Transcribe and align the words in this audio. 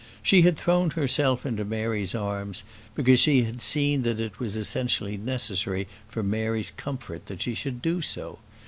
She 0.23 0.41
had 0.41 0.57
thrown 0.57 0.89
herself 0.89 1.45
into 1.45 1.63
Mary's 1.63 2.15
arms 2.15 2.63
because 2.95 3.19
she 3.19 3.43
had 3.43 3.61
seen 3.61 4.01
that 4.01 4.19
it 4.19 4.39
was 4.39 4.57
essentially 4.57 5.15
necessary 5.15 5.87
for 6.09 6.23
Mary's 6.23 6.71
comfort 6.71 7.27
that 7.27 7.43
she 7.43 7.53
should 7.53 7.83
do 7.83 8.01
so. 8.01 8.39